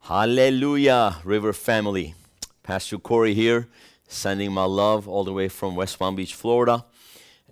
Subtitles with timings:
[0.00, 2.14] Hallelujah, River family.
[2.62, 3.68] Pastor Corey here,
[4.08, 6.86] sending my love all the way from West Palm Beach, Florida,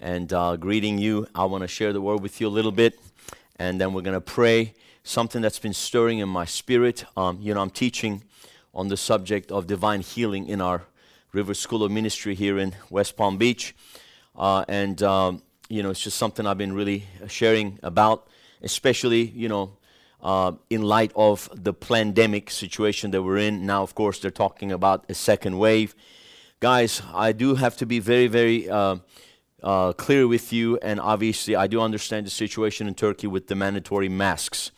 [0.01, 1.27] and uh, greeting you.
[1.35, 2.99] I want to share the word with you a little bit,
[3.57, 4.73] and then we're going to pray.
[5.05, 7.05] Something that's been stirring in my spirit.
[7.15, 8.23] Um, you know, I'm teaching
[8.73, 10.85] on the subject of divine healing in our
[11.33, 13.75] River School of Ministry here in West Palm Beach,
[14.35, 18.29] uh, and um, you know, it's just something I've been really sharing about,
[18.63, 19.77] especially you know
[20.27, 23.65] uh, in light of the pandemic situation that we're in.
[23.65, 25.95] Now, of course, they're talking about a second wave.
[26.59, 28.97] Guys, I do have to be very, very uh,
[29.63, 33.55] uh, clear with you, and obviously, I do understand the situation in Turkey with the
[33.55, 34.73] mandatory masks.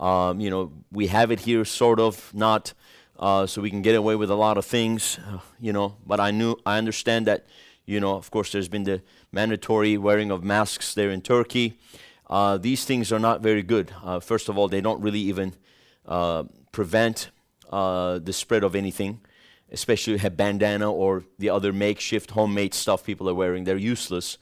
[0.00, 2.72] Um, you know, we have it here, sort of, not.
[3.18, 5.96] Uh, so we can get away with a lot of things, uh, you know.
[6.06, 7.44] But I knew, I understand that,
[7.84, 8.14] you know.
[8.16, 11.78] Of course, there's been the mandatory wearing of masks there in Turkey.
[12.28, 13.92] Uh, these things are not very good.
[14.02, 15.54] Uh, first of all, they don't really even
[16.06, 17.30] uh, prevent
[17.70, 19.20] uh, the spread of anything,
[19.70, 23.64] especially a bandana or the other makeshift homemade stuff people are wearing.
[23.64, 24.38] They're useless.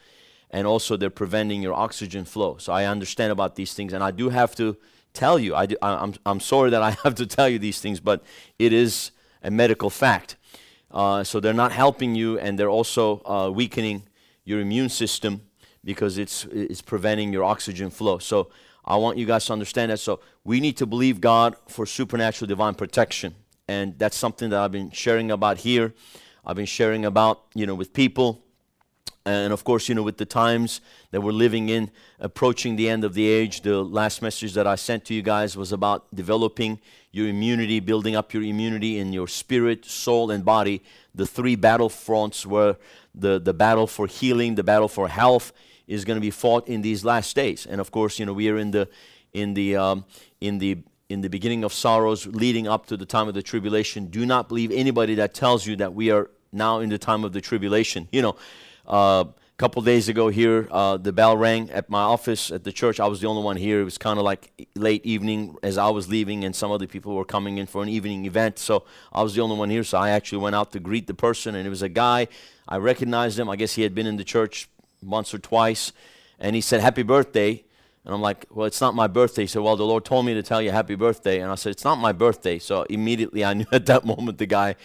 [0.50, 2.58] And also, they're preventing your oxygen flow.
[2.58, 3.92] So, I understand about these things.
[3.92, 4.76] And I do have to
[5.12, 7.80] tell you, I do, I, I'm, I'm sorry that I have to tell you these
[7.80, 8.22] things, but
[8.58, 9.10] it is
[9.42, 10.36] a medical fact.
[10.92, 14.04] Uh, so, they're not helping you, and they're also uh, weakening
[14.44, 15.40] your immune system
[15.84, 18.18] because it's, it's preventing your oxygen flow.
[18.18, 18.50] So
[18.84, 19.98] I want you guys to understand that.
[19.98, 23.34] So we need to believe God for supernatural divine protection.
[23.68, 25.94] And that's something that I've been sharing about here.
[26.44, 28.42] I've been sharing about, you know, with people.
[29.26, 33.04] And of course, you know, with the times that we're living in, approaching the end
[33.04, 36.78] of the age, the last message that I sent to you guys was about developing
[37.10, 40.82] your immunity, building up your immunity in your spirit, soul, and body.
[41.14, 42.76] The three battle fronts were
[43.14, 45.54] the, the battle for healing, the battle for health,
[45.86, 47.66] is going to be fought in these last days.
[47.66, 48.88] And of course, you know, we are in the
[49.32, 50.04] in the um,
[50.40, 54.06] in the in the beginning of sorrows leading up to the time of the tribulation.
[54.06, 57.32] Do not believe anybody that tells you that we are now in the time of
[57.32, 58.08] the tribulation.
[58.12, 58.36] You know,
[58.86, 62.72] uh, a couple days ago here, uh, the bell rang at my office at the
[62.72, 62.98] church.
[62.98, 63.80] I was the only one here.
[63.80, 67.14] It was kind of like late evening as I was leaving, and some other people
[67.14, 68.58] were coming in for an evening event.
[68.58, 69.84] So I was the only one here.
[69.84, 72.28] So I actually went out to greet the person, and it was a guy.
[72.66, 73.48] I recognized him.
[73.48, 74.68] I guess he had been in the church
[75.04, 75.92] once or twice,
[76.38, 77.64] and he said, Happy birthday.
[78.04, 79.42] And I'm like, Well, it's not my birthday.
[79.42, 81.40] He said, Well, the Lord told me to tell you happy birthday.
[81.40, 82.58] And I said, It's not my birthday.
[82.58, 84.76] So immediately I knew at that moment the guy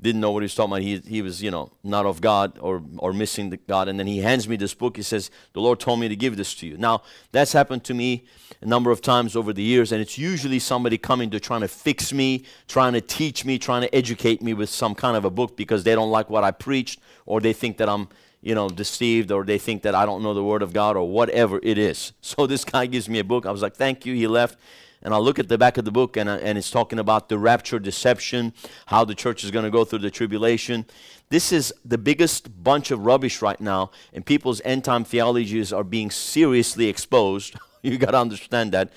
[0.00, 0.82] didn't know what he was talking about.
[0.82, 3.88] He, he was, you know, not of God or, or missing the God.
[3.88, 4.96] And then he hands me this book.
[4.96, 6.76] He says, The Lord told me to give this to you.
[6.76, 7.02] Now,
[7.32, 8.24] that's happened to me
[8.62, 9.90] a number of times over the years.
[9.90, 13.82] And it's usually somebody coming to trying to fix me, trying to teach me, trying
[13.82, 16.52] to educate me with some kind of a book because they don't like what I
[16.52, 18.08] preached or they think that I'm
[18.48, 21.06] you know, deceived or they think that I don't know the Word of God or
[21.06, 22.12] whatever it is.
[22.22, 23.46] So this guy gives me a book.
[23.46, 24.14] I was like, thank you.
[24.14, 24.58] He left.
[25.02, 27.28] And I look at the back of the book and, uh, and it's talking about
[27.28, 28.52] the rapture deception,
[28.86, 30.86] how the church is going to go through the tribulation.
[31.28, 35.84] This is the biggest bunch of rubbish right now, and people's end time theologies are
[35.84, 37.54] being seriously exposed.
[37.82, 38.90] you got to understand that.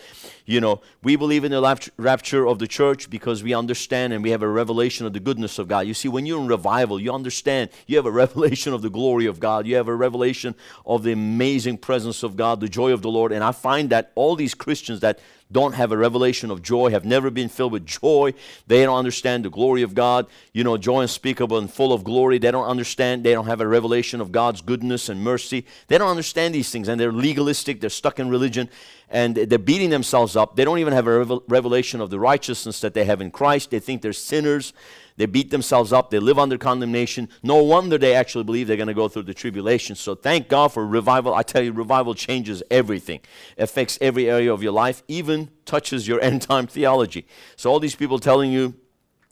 [0.45, 4.31] You know, we believe in the rapture of the church because we understand and we
[4.31, 5.87] have a revelation of the goodness of God.
[5.87, 9.25] You see, when you're in revival, you understand you have a revelation of the glory
[9.25, 10.55] of God, you have a revelation
[10.85, 13.31] of the amazing presence of God, the joy of the Lord.
[13.31, 15.19] And I find that all these Christians that
[15.51, 18.33] don't have a revelation of joy, have never been filled with joy.
[18.67, 20.27] They don't understand the glory of God.
[20.53, 22.37] You know, joy unspeakable and full of glory.
[22.37, 23.23] They don't understand.
[23.23, 25.65] They don't have a revelation of God's goodness and mercy.
[25.87, 27.81] They don't understand these things, and they're legalistic.
[27.81, 28.69] They're stuck in religion,
[29.11, 30.55] and they're beating themselves up.
[30.55, 33.69] They don't even have a revelation of the righteousness that they have in Christ.
[33.69, 34.71] They think they're sinners.
[35.17, 36.09] They beat themselves up.
[36.09, 37.27] They live under condemnation.
[37.43, 39.97] No wonder they actually believe they're going to go through the tribulation.
[39.97, 41.33] So thank God for revival.
[41.33, 43.19] I tell you, revival changes everything,
[43.57, 47.27] affects every area of your life, even touches your end time theology.
[47.57, 48.75] So all these people telling you,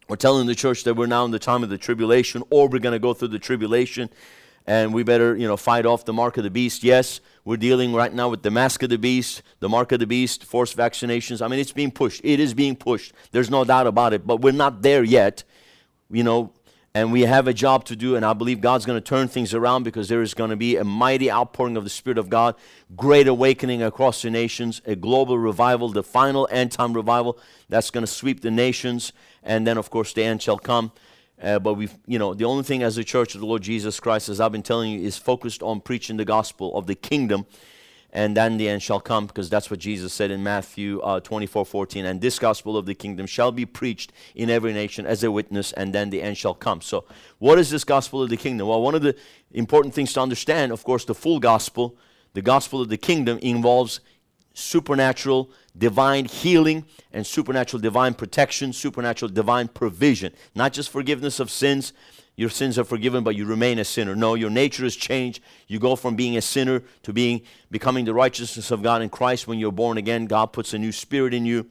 [0.10, 2.80] or telling the church that we're now in the time of the tribulation, or we're
[2.80, 4.10] going to go through the tribulation,
[4.70, 6.84] and we better, you know, fight off the mark of the beast.
[6.84, 10.08] Yes, we're dealing right now with the mask of the beast, the mark of the
[10.08, 11.42] beast, forced vaccinations.
[11.44, 12.22] I mean, it's being pushed.
[12.24, 13.14] It is being pushed.
[13.32, 14.28] There's no doubt about it.
[14.28, 15.44] But we're not there yet
[16.12, 16.52] you know,
[16.94, 19.54] and we have a job to do, and I believe God's going to turn things
[19.54, 22.56] around because there is going to be a mighty outpouring of the Spirit of God,
[22.96, 27.38] great awakening across the nations, a global revival, the final end time revival
[27.70, 29.14] that's going to sweep the nations,
[29.44, 30.92] and then, of course, the end shall come.
[31.42, 34.00] Uh, but we, you know, the only thing as the church of the Lord Jesus
[34.00, 37.46] Christ, as I've been telling you, is focused on preaching the gospel of the kingdom
[38.12, 41.66] and then the end shall come, because that's what Jesus said in Matthew uh, 24
[41.66, 42.06] 14.
[42.06, 45.72] And this gospel of the kingdom shall be preached in every nation as a witness,
[45.74, 46.82] and then the end shall come.
[46.82, 47.06] So,
[47.38, 48.68] what is this gospel of the kingdom?
[48.68, 49.16] Well, one of the
[49.52, 51.98] important things to understand, of course, the full gospel,
[52.34, 54.00] the gospel of the kingdom involves
[54.54, 60.34] supernatural divine healing and supernatural divine protection, supernatural divine provision.
[60.54, 61.94] Not just forgiveness of sins,
[62.36, 64.16] your sins are forgiven, but you remain a sinner.
[64.16, 65.42] No, your nature is changed.
[65.68, 67.42] You go from being a sinner to being
[67.72, 69.48] becoming the righteousness of God in Christ.
[69.48, 71.66] When you're born again, God puts a new spirit in you.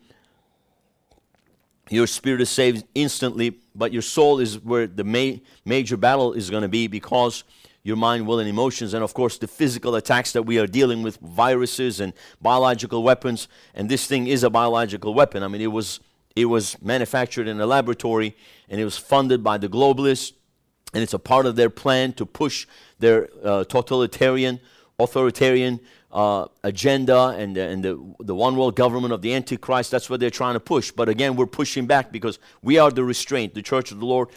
[1.90, 6.50] Your spirit is saved instantly, but your soul is where the ma- major battle is
[6.50, 7.44] going to be because
[7.88, 11.02] your mind, will, and emotions, and of course the physical attacks that we are dealing
[11.02, 13.48] with, viruses and biological weapons.
[13.74, 15.42] And this thing is a biological weapon.
[15.42, 16.00] I mean, it was
[16.36, 18.36] it was manufactured in a laboratory,
[18.68, 20.32] and it was funded by the globalists,
[20.94, 22.66] and it's a part of their plan to push
[23.00, 24.60] their uh, totalitarian,
[24.98, 25.80] authoritarian
[26.12, 29.90] uh, agenda and, and the, the one world government of the Antichrist.
[29.90, 30.90] That's what they're trying to push.
[30.90, 33.54] But again, we're pushing back because we are the restraint.
[33.54, 34.28] The church of the Lord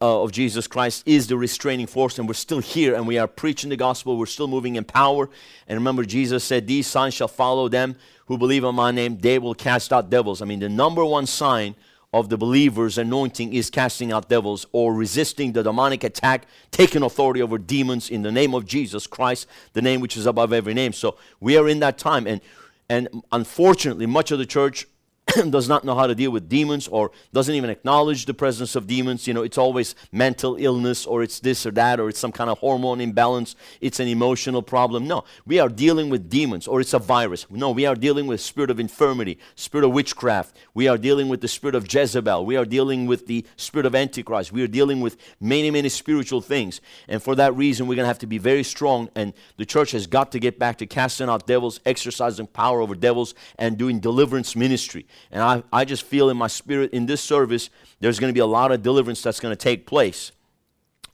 [0.00, 3.28] uh, of Jesus Christ is the restraining force, and we're still here and we are
[3.28, 4.16] preaching the gospel.
[4.16, 5.28] We're still moving in power.
[5.68, 7.96] And remember, Jesus said, These signs shall follow them
[8.26, 10.40] who believe on my name, they will cast out devils.
[10.40, 11.74] I mean, the number one sign
[12.14, 17.42] of the believer's anointing is casting out devils or resisting the demonic attack, taking authority
[17.42, 20.92] over demons in the name of Jesus Christ, the name which is above every name.
[20.92, 22.26] So we are in that time.
[22.26, 22.40] And,
[22.88, 24.86] and unfortunately, much of the church
[25.50, 28.86] does not know how to deal with demons or doesn't even acknowledge the presence of
[28.86, 29.26] demons.
[29.26, 32.50] You know, it's always mental illness or it's this or that or it's some kind
[32.50, 33.56] of hormone imbalance.
[33.80, 35.06] It's an emotional problem.
[35.06, 37.46] No, we are dealing with demons or it's a virus.
[37.50, 40.56] No, we are dealing with spirit of infirmity, spirit of witchcraft.
[40.74, 42.44] We are dealing with the spirit of Jezebel.
[42.44, 44.52] We are dealing with the spirit of Antichrist.
[44.52, 46.80] We are dealing with many, many spiritual things.
[47.08, 49.08] And for that reason, we're going to have to be very strong.
[49.14, 52.94] And the church has got to get back to casting out devils, exercising power over
[52.94, 55.06] devils, and doing deliverance ministry.
[55.30, 57.70] And I, I just feel in my spirit in this service,
[58.00, 60.32] there's going to be a lot of deliverance that's going to take place.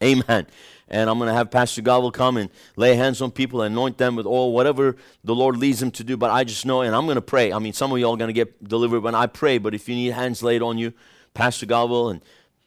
[0.02, 0.46] Amen.
[0.88, 3.98] And I'm going to have Pastor Gavel come and lay hands on people, and anoint
[3.98, 6.16] them with oil, whatever the Lord leads him to do.
[6.16, 7.52] But I just know, and I'm going to pray.
[7.52, 9.74] I mean, some of you all are going to get delivered when I pray, but
[9.74, 10.94] if you need hands laid on you,
[11.34, 12.22] Pastor Gavel and,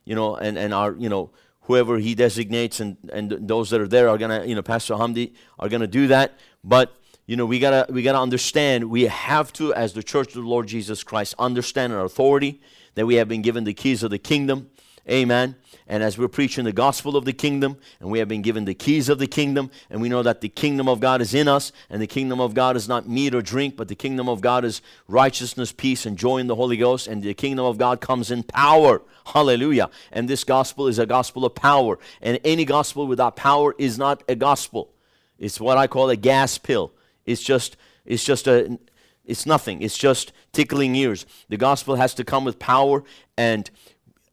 [0.06, 3.88] you know, and, and our, you know, whoever he designates and, and those that are
[3.88, 6.38] there are going to, you know, Pastor Hamdi are going to do that.
[6.64, 6.96] But
[7.26, 8.90] you know, we gotta we gotta understand.
[8.90, 12.62] We have to, as the Church of the Lord Jesus Christ, understand our authority
[12.96, 14.70] that we have been given the keys of the kingdom.
[15.10, 15.56] Amen.
[15.88, 18.74] And as we're preaching the gospel of the kingdom, and we have been given the
[18.74, 21.72] keys of the kingdom, and we know that the kingdom of God is in us,
[21.90, 24.64] and the kingdom of God is not meat or drink, but the kingdom of God
[24.64, 28.32] is righteousness, peace, and joy in the Holy Ghost, and the kingdom of God comes
[28.32, 29.02] in power.
[29.26, 29.90] Hallelujah.
[30.12, 31.98] And this gospel is a gospel of power.
[32.22, 34.94] And any gospel without power is not a gospel.
[35.38, 36.94] It's what I call a gas pill.
[37.32, 38.78] It's just, it's just a,
[39.26, 39.82] it's nothing.
[39.82, 41.26] It's just tickling ears.
[41.50, 43.04] The gospel has to come with power,
[43.38, 43.70] and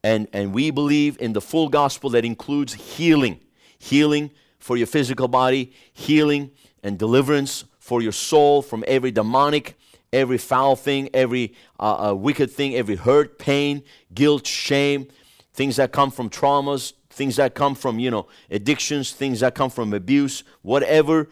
[0.02, 3.40] and and we believe in the full gospel that includes healing,
[3.78, 6.50] healing for your physical body, healing
[6.82, 9.76] and deliverance for your soul from every demonic,
[10.12, 13.82] every foul thing, every uh, uh, wicked thing, every hurt, pain,
[14.14, 15.08] guilt, shame,
[15.52, 19.70] things that come from traumas, things that come from you know addictions, things that come
[19.70, 21.28] from abuse, whatever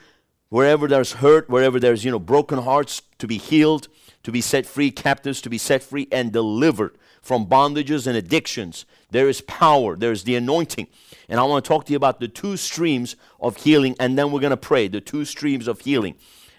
[0.48, 3.88] wherever there's hurt, wherever there's, you know, broken hearts to be healed,
[4.22, 8.84] to be set free, captives to be set free and delivered from bondages and addictions.
[9.10, 10.86] There is power, there's the anointing.
[11.28, 14.30] And I want to talk to you about the two streams of healing, and then
[14.30, 14.88] we're going to pray.
[14.88, 16.14] The two streams of healing.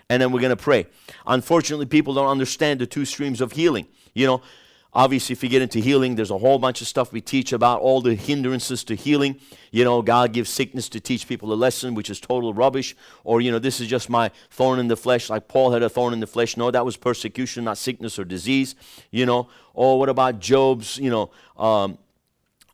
[0.09, 0.87] And then we're going to pray.
[1.25, 3.87] Unfortunately, people don't understand the two streams of healing.
[4.13, 4.41] You know,
[4.93, 7.81] Obviously, if you get into healing, there's a whole bunch of stuff we teach about
[7.81, 9.39] all the hindrances to healing.
[9.71, 12.95] You know, God gives sickness to teach people a lesson, which is total rubbish.
[13.23, 15.89] Or, you know, this is just my thorn in the flesh, like Paul had a
[15.89, 16.57] thorn in the flesh.
[16.57, 18.75] No, that was persecution, not sickness or disease.
[19.11, 21.97] You know, or what about Job's, you know, um,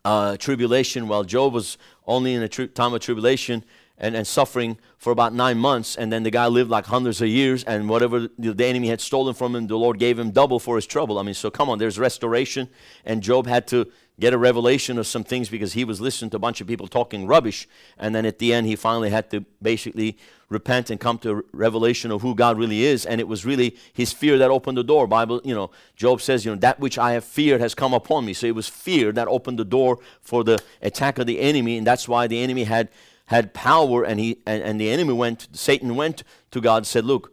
[0.04, 1.08] uh, tribulation?
[1.08, 3.64] Well, Job was only in a tri- time of tribulation
[3.98, 5.96] and, and suffering for about nine months.
[5.96, 9.34] And then the guy lived like hundreds of years, and whatever the enemy had stolen
[9.34, 11.18] from him, the Lord gave him double for his trouble.
[11.18, 12.68] I mean, so come on, there's restoration.
[13.04, 16.36] And Job had to get a revelation of some things because he was listening to
[16.36, 17.68] a bunch of people talking rubbish.
[17.98, 20.16] And then at the end, he finally had to basically
[20.48, 23.06] repent and come to a revelation of who God really is.
[23.06, 25.08] And it was really his fear that opened the door.
[25.08, 28.24] Bible, you know, Job says, you know, that which I have feared has come upon
[28.24, 28.34] me.
[28.34, 31.76] So it was fear that opened the door for the attack of the enemy.
[31.76, 32.90] And that's why the enemy had
[33.26, 37.04] had power and he and, and the enemy went satan went to god and said
[37.04, 37.32] look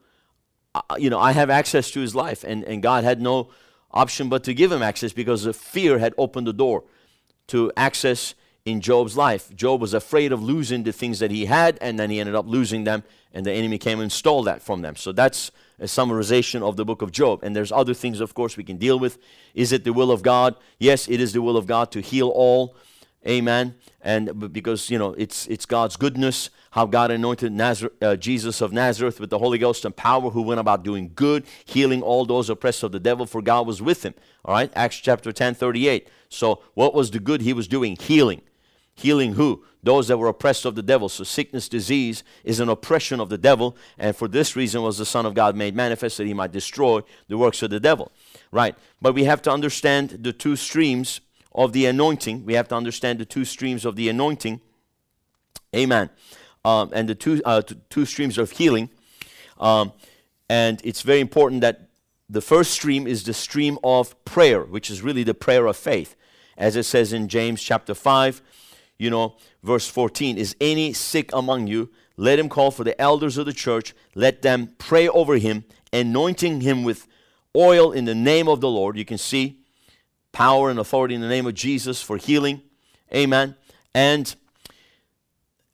[0.97, 2.43] you know i have access to his life.
[2.43, 3.49] And, and god had no
[3.93, 6.83] option but to give him access because the fear had opened the door
[7.47, 9.53] to access in job's life.
[9.55, 12.45] Job was afraid of losing the things that he had and then he ended up
[12.47, 14.95] losing them and the enemy came and stole that from them.
[14.95, 17.43] So that's a summarization of the book of job.
[17.43, 19.17] And there's other things of course we can deal with.
[19.53, 20.55] Is it the will of god?
[20.79, 22.75] Yes it is the will of god to heal all
[23.27, 23.75] Amen.
[24.01, 29.19] And because, you know, it's, it's God's goodness, how God anointed uh, Jesus of Nazareth
[29.19, 32.81] with the Holy Ghost and power, who went about doing good, healing all those oppressed
[32.81, 34.15] of the devil, for God was with him.
[34.43, 36.07] All right, Acts chapter 10, 38.
[36.29, 37.95] So, what was the good he was doing?
[37.95, 38.41] Healing.
[38.95, 39.63] Healing who?
[39.83, 41.07] Those that were oppressed of the devil.
[41.07, 45.05] So, sickness, disease is an oppression of the devil, and for this reason was the
[45.05, 48.11] Son of God made manifest that he might destroy the works of the devil.
[48.51, 48.75] Right.
[48.99, 51.21] But we have to understand the two streams
[51.53, 52.45] of the anointing.
[52.45, 54.61] We have to understand the two streams of the anointing.
[55.75, 56.09] Amen.
[56.63, 58.89] Um, and the two, uh, two streams of healing.
[59.59, 59.93] Um,
[60.49, 61.87] and it's very important that
[62.29, 66.15] the first stream is the stream of prayer, which is really the prayer of faith.
[66.57, 68.41] As it says in James chapter 5,
[68.97, 71.89] you know, verse 14 Is any sick among you?
[72.17, 73.95] Let him call for the elders of the church.
[74.13, 77.07] Let them pray over him, anointing him with
[77.55, 78.97] oil in the name of the Lord.
[78.97, 79.60] You can see
[80.31, 82.61] power and authority in the name of Jesus for healing.
[83.13, 83.55] Amen.
[83.93, 84.33] And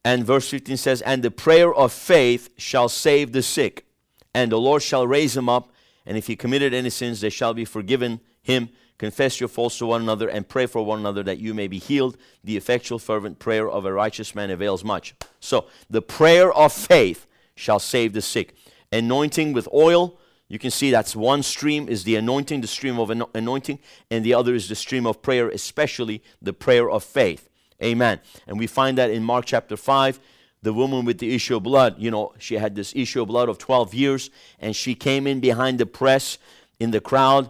[0.08, 3.86] and verse 15 says, And the prayer of faith shall save the sick,
[4.34, 5.74] and the Lord shall raise him up,
[6.06, 8.70] and if he committed any sins, they shall be forgiven him.
[8.98, 11.78] Confess your faults to one another and pray for one another that you may be
[11.78, 12.18] healed.
[12.44, 15.14] The effectual, fervent prayer of a righteous man avails much.
[15.42, 18.56] So, the prayer of faith shall save the sick.
[18.94, 20.18] Anointing with oil
[20.50, 24.34] you can see that's one stream is the anointing, the stream of anointing, and the
[24.34, 27.50] other is the stream of prayer, especially the prayer of faith.
[27.84, 28.20] Amen.
[28.48, 30.20] And we find that in Mark chapter 5,
[30.64, 33.50] the woman with the issue of blood, you know, she had this issue of blood
[33.50, 36.38] of 12 years, and she came in behind the press
[36.80, 37.50] in the crowd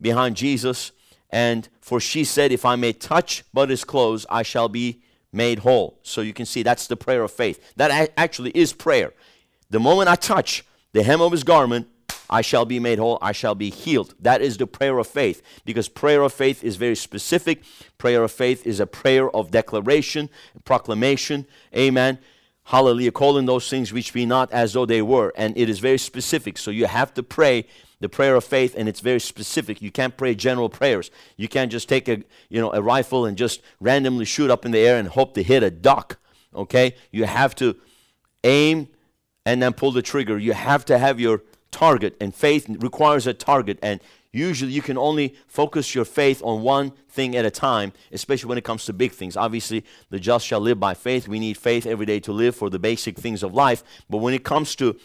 [0.00, 0.92] behind Jesus.
[1.30, 5.02] And for she said, If I may touch but his clothes, I shall be
[5.32, 5.98] made whole.
[6.02, 7.74] So you can see that's the prayer of faith.
[7.76, 9.12] That actually is prayer.
[9.70, 11.88] The moment I touch the hem of his garment,
[12.30, 14.14] I shall be made whole, I shall be healed.
[14.20, 17.62] That is the prayer of faith because prayer of faith is very specific.
[17.96, 20.28] Prayer of faith is a prayer of declaration,
[20.64, 21.46] proclamation.
[21.74, 22.18] Amen.
[22.64, 23.12] Hallelujah.
[23.12, 25.32] Calling those things which be not as though they were.
[25.36, 26.58] And it is very specific.
[26.58, 27.66] So you have to pray
[28.00, 29.80] the prayer of faith and it's very specific.
[29.80, 31.10] You can't pray general prayers.
[31.36, 34.70] You can't just take a you know a rifle and just randomly shoot up in
[34.70, 36.18] the air and hope to hit a duck.
[36.54, 36.94] Okay?
[37.10, 37.74] You have to
[38.44, 38.88] aim
[39.46, 40.36] and then pull the trigger.
[40.38, 43.78] You have to have your target, and faith requires a target.
[43.82, 44.00] And
[44.32, 48.58] usually you can only focus your faith on one thing at a time, especially when
[48.58, 49.36] it comes to big things.
[49.36, 51.28] Obviously, the just shall live by faith.
[51.28, 53.82] We need faith every day to live for the basic things of life.
[54.08, 54.98] But when it comes to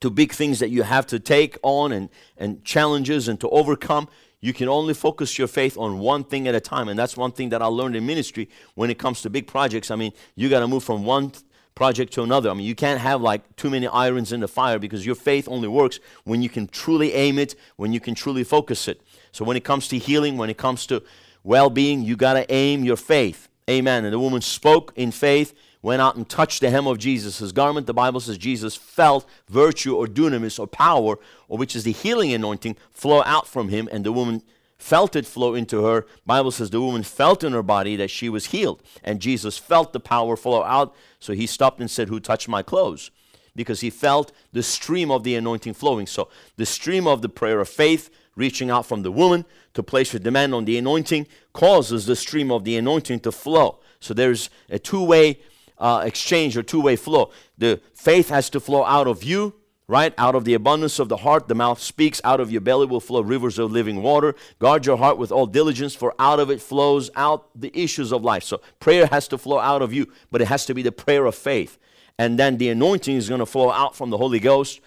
[0.00, 4.08] to big things that you have to take on and, and challenges and to overcome,
[4.40, 6.88] you can only focus your faith on one thing at a time.
[6.88, 9.90] And that's one thing that I learned in ministry when it comes to big projects.
[9.90, 11.32] I mean, you got to move from one
[11.76, 12.50] project to another.
[12.50, 15.46] I mean, you can't have like too many irons in the fire because your faith
[15.48, 19.00] only works when you can truly aim it, when you can truly focus it.
[19.30, 21.04] So when it comes to healing, when it comes to
[21.44, 23.48] well being, you got to aim your faith.
[23.70, 24.04] Amen.
[24.04, 25.52] And the woman spoke in faith,
[25.82, 27.86] went out and touched the hem of Jesus' garment.
[27.86, 32.32] The Bible says Jesus felt virtue or dunamis or power, or which is the healing
[32.32, 34.42] anointing, flow out from him, and the woman
[34.78, 36.06] felt it flow into her.
[36.24, 39.92] Bible says the woman felt in her body that she was healed, and Jesus felt
[39.92, 40.94] the power flow out.
[41.18, 43.10] So he stopped and said, "Who touched my clothes?"
[43.54, 46.06] Because he felt the stream of the anointing flowing.
[46.06, 50.12] So the stream of the prayer of faith reaching out from the woman to place
[50.12, 53.78] her demand on the anointing causes the stream of the anointing to flow.
[53.98, 55.40] So there's a two-way
[55.78, 57.30] uh, exchange or two-way flow.
[57.56, 59.54] The faith has to flow out of you
[59.88, 60.12] right?
[60.18, 62.20] Out of the abundance of the heart, the mouth speaks.
[62.24, 64.34] Out of your belly will flow rivers of living water.
[64.58, 68.24] Guard your heart with all diligence, for out of it flows out the issues of
[68.24, 68.42] life.
[68.42, 71.26] So prayer has to flow out of you, but it has to be the prayer
[71.26, 71.78] of faith.
[72.18, 74.80] And then the anointing is going to flow out from the Holy Ghost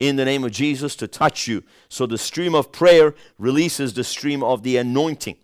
[0.00, 1.62] in the name of Jesus to touch you.
[1.88, 5.36] So the stream of prayer releases the stream of the anointing.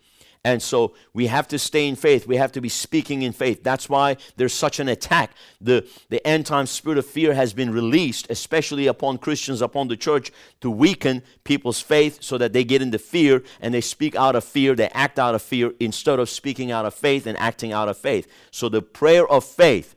[0.47, 2.29] And so we have to stay in faith.
[2.29, 3.65] We have to be speaking in faith.
[3.65, 5.33] That's why there's such an attack.
[5.61, 9.97] The, the end time spirit of fear has been released, especially upon Christians, upon the
[9.97, 14.37] church, to weaken people's faith so that they get into fear and they speak out
[14.37, 17.73] of fear, they act out of fear instead of speaking out of faith and acting
[17.73, 18.29] out of faith.
[18.53, 19.97] So the prayer of faith,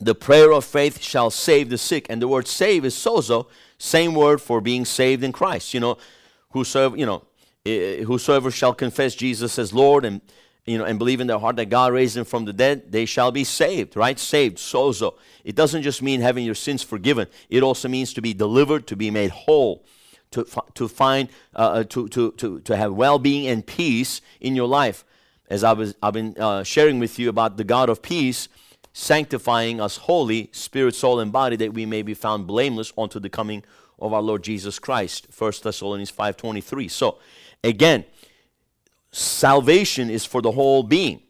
[0.00, 2.06] the prayer of faith shall save the sick.
[2.08, 5.74] And the word save is sozo, same word for being saved in Christ.
[5.74, 5.98] You know,
[6.52, 7.24] who serve, you know,
[8.04, 10.20] whosoever shall confess Jesus as Lord and
[10.66, 13.06] you know and believe in their heart that God raised him from the dead, they
[13.06, 14.18] shall be saved, right?
[14.18, 15.14] Saved, sozo.
[15.44, 17.26] It doesn't just mean having your sins forgiven.
[17.48, 19.84] It also means to be delivered, to be made whole,
[20.32, 24.68] to, to find, uh, uh, to, to, to, to have well-being and peace in your
[24.68, 25.04] life.
[25.48, 28.48] As I was, I've been uh, sharing with you about the God of peace,
[28.92, 33.30] sanctifying us wholly, spirit, soul, and body, that we may be found blameless unto the
[33.30, 33.64] coming
[33.98, 35.28] of our Lord Jesus Christ.
[35.36, 36.90] 1 Thessalonians 5.23.
[36.90, 37.18] So,
[37.64, 38.04] Again,
[39.10, 41.22] salvation is for the whole being.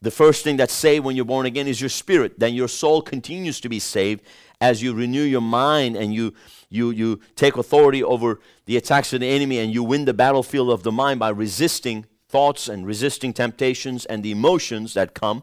[0.00, 2.38] The first thing that's saved when you're born again is your spirit.
[2.38, 4.22] Then your soul continues to be saved
[4.60, 6.34] as you renew your mind and you
[6.68, 10.70] you you take authority over the attacks of the enemy and you win the battlefield
[10.70, 15.42] of the mind by resisting thoughts and resisting temptations and the emotions that come.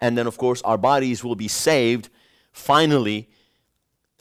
[0.00, 2.10] And then of course our bodies will be saved
[2.52, 3.30] finally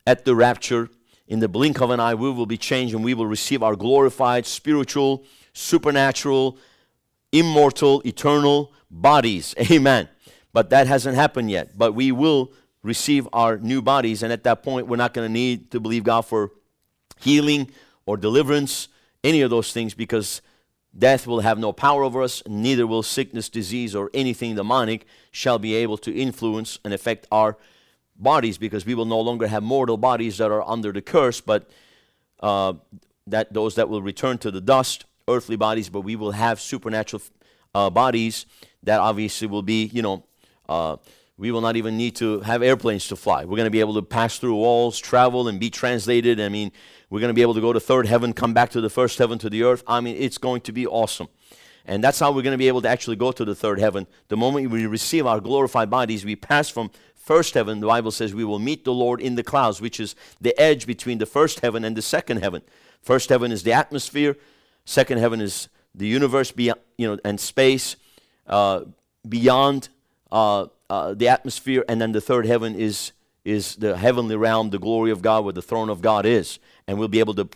[0.07, 0.89] at the rapture
[1.33, 3.75] in the blink of an eye we will be changed and we will receive our
[3.75, 6.59] glorified spiritual supernatural
[7.31, 9.55] immortal eternal bodies.
[9.71, 10.07] Amen.
[10.53, 11.75] But that hasn't happened yet.
[11.75, 14.21] But we will receive our new bodies.
[14.21, 16.51] And at that point, we're not going to need to believe God for
[17.19, 17.71] healing
[18.05, 18.89] or deliverance,
[19.23, 20.39] any of those things, because
[20.95, 25.57] death will have no power over us, neither will sickness, disease, or anything demonic shall
[25.57, 27.57] be able to influence and affect our
[28.15, 31.69] bodies because we will no longer have mortal bodies that are under the curse, but
[32.39, 32.73] uh,
[33.27, 37.21] that those that will return to the dust, earthly bodies, but we will have supernatural
[37.73, 38.45] uh, bodies
[38.83, 40.23] that obviously will be, you know,
[40.69, 40.97] uh,
[41.37, 43.43] we will not even need to have airplanes to fly.
[43.43, 46.39] We're going to be able to pass through walls, travel, and be translated.
[46.39, 46.71] I mean,
[47.09, 49.17] we're going to be able to go to third heaven, come back to the first
[49.17, 49.83] heaven, to the earth.
[49.87, 51.27] I mean, it's going to be awesome.
[51.85, 54.07] And that's how we're going to be able to actually go to the third heaven.
[54.29, 57.79] The moment we receive our glorified bodies, we pass from first heaven.
[57.79, 60.87] The Bible says we will meet the Lord in the clouds, which is the edge
[60.87, 62.61] between the first heaven and the second heaven.
[63.01, 64.37] First heaven is the atmosphere.
[64.85, 67.97] Second heaven is the universe, beyond, you know, and space
[68.47, 68.81] uh,
[69.27, 69.89] beyond
[70.31, 73.11] uh, uh, the atmosphere, and then the third heaven is
[73.45, 76.97] is the heavenly realm, the glory of God, where the throne of God is, and
[76.97, 77.49] we'll be able to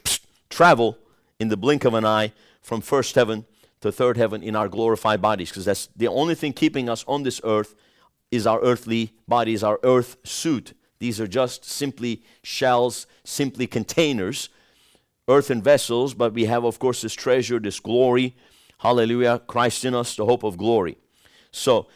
[0.50, 0.98] travel
[1.40, 3.46] in the blink of an eye from first heaven
[3.88, 7.24] to third heaven in our glorified bodies, because that's the only thing keeping us on
[7.24, 7.76] this earth
[8.32, 10.74] is our earthly bodies, our earth suit.
[11.00, 14.50] These are just simply shells, simply containers,
[15.28, 18.36] earthen vessels, but we have, of course, this treasure, this glory.
[18.80, 20.98] Hallelujah, Christ in us, the hope of glory.
[21.52, 21.88] So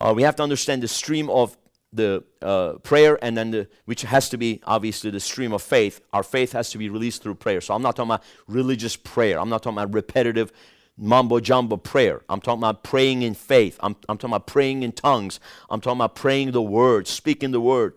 [0.00, 1.56] uh, we have to understand the stream of
[1.92, 6.00] the uh, prayer and then the which has to be obviously the stream of faith
[6.12, 9.40] our faith has to be released through prayer so i'm not talking about religious prayer
[9.40, 10.52] i'm not talking about repetitive
[10.96, 14.92] mumbo jumbo prayer i'm talking about praying in faith I'm, I'm talking about praying in
[14.92, 17.94] tongues i'm talking about praying the word speaking the word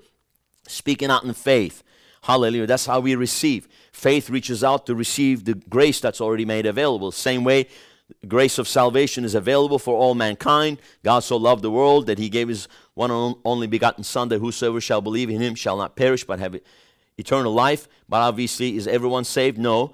[0.67, 1.83] speaking out in faith
[2.23, 6.65] hallelujah that's how we receive faith reaches out to receive the grace that's already made
[6.65, 7.67] available same way
[8.27, 10.79] grace of salvation is available for all mankind.
[11.03, 14.39] God so loved the world that he gave his one and only begotten Son, that
[14.39, 16.59] whosoever shall believe in him shall not perish but have
[17.17, 17.87] eternal life.
[18.07, 19.57] But obviously, is everyone saved?
[19.57, 19.93] No.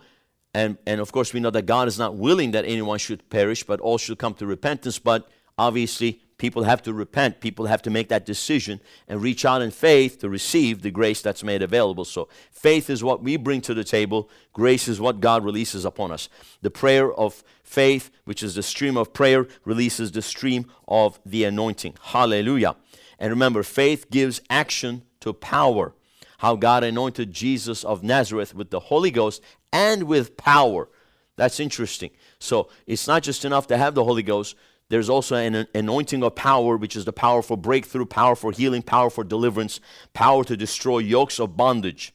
[0.56, 3.64] And, and of course, we know that God is not willing that anyone should perish,
[3.64, 5.00] but all should come to repentance.
[5.00, 7.40] But obviously, People have to repent.
[7.40, 11.22] People have to make that decision and reach out in faith to receive the grace
[11.22, 12.04] that's made available.
[12.04, 16.12] So, faith is what we bring to the table, grace is what God releases upon
[16.12, 16.28] us.
[16.62, 21.46] The prayer of faith, which is the stream of prayer, releases the stream of the
[21.46, 21.96] anointing.
[22.02, 22.76] Hallelujah.
[23.18, 25.94] And remember, faith gives action to power.
[26.40, 30.90] How God anointed Jesus of Nazareth with the Holy Ghost and with power.
[31.36, 32.12] That's interesting.
[32.40, 34.56] So, it's not just enough to have the Holy Ghost
[34.90, 38.84] there's also an anointing of power, which is the power for breakthrough, power for healing,
[38.84, 39.80] power for deliverance,
[40.14, 42.14] power to destroy yokes of bondage.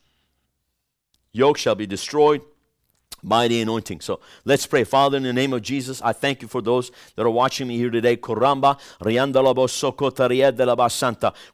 [1.33, 2.43] Yoke shall be destroyed
[3.23, 4.01] by the anointing.
[4.01, 4.85] So let's pray.
[4.85, 7.77] Father, in the name of Jesus, I thank you for those that are watching me
[7.77, 8.17] here today.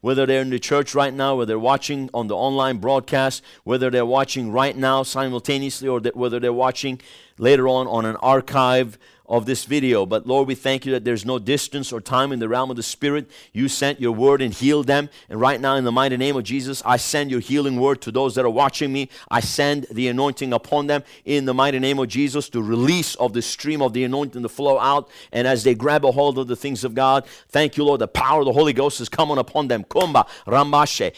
[0.00, 3.90] Whether they're in the church right now, whether they're watching on the online broadcast, whether
[3.90, 7.00] they're watching right now simultaneously, or whether they're watching
[7.38, 8.98] later on on an archive
[9.28, 10.06] of this video.
[10.06, 12.76] But Lord, we thank you that there's no distance or time in the realm of
[12.76, 13.30] the Spirit.
[13.52, 15.08] You sent your word and healed them.
[15.28, 18.10] And right now, in the mighty name of Jesus, I send your healing word to
[18.10, 19.08] those that are watching me.
[19.30, 23.32] I send the anointing upon them in the mighty name of Jesus, the release of
[23.32, 25.08] the stream of the anointing to flow out.
[25.32, 28.08] And as they grab a hold of the things of God, thank you, Lord, the
[28.08, 29.84] power of the Holy Ghost is coming upon them.
[29.84, 31.12] Kumba, Ramashe,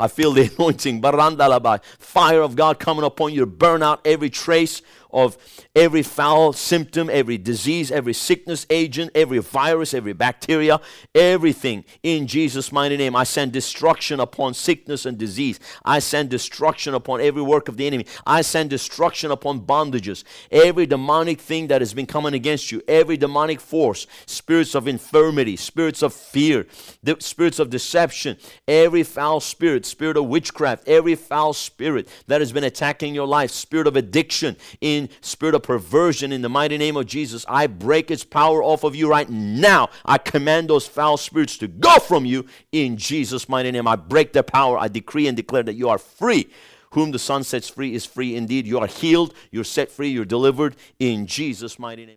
[0.00, 1.02] I feel the anointing.
[1.02, 1.82] Barandalaba.
[1.98, 4.82] Fire of God coming upon you to burn out every trace
[5.12, 5.36] of
[5.74, 10.80] every foul symptom, every disease, every sickness agent, every virus, every bacteria,
[11.14, 13.16] everything in Jesus' mighty name.
[13.16, 15.60] I send destruction upon sickness and disease.
[15.84, 18.06] I send destruction upon every work of the enemy.
[18.26, 20.24] I send destruction upon bondages.
[20.50, 25.56] Every demonic thing that has been coming against you, every demonic force, spirits of infirmity,
[25.56, 26.66] spirits of fear,
[27.02, 32.52] the spirits of deception, every foul spirit, spirit of witchcraft, every foul spirit that has
[32.52, 36.96] been attacking your life, spirit of addiction, in spirit of perversion in the mighty name
[36.96, 37.44] of Jesus.
[37.48, 39.88] I break its power off of you right now.
[40.04, 43.86] I command those foul spirits to go from you in Jesus' mighty name.
[43.86, 44.76] I break their power.
[44.78, 46.50] I decree and declare that you are free
[46.92, 48.66] Whom the Son sets free is free indeed.
[48.66, 52.16] You are healed, you're set free, you're delivered in Jesus' mighty name.